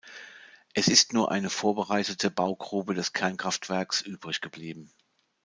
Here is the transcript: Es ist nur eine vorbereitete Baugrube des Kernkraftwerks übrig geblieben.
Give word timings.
Es 0.73 0.87
ist 0.87 1.13
nur 1.13 1.29
eine 1.31 1.51
vorbereitete 1.51 2.31
Baugrube 2.31 2.95
des 2.95 3.13
Kernkraftwerks 3.13 4.01
übrig 4.01 4.41
geblieben. 4.41 4.91